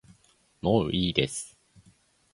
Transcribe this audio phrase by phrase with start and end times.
[0.63, 1.55] もういいです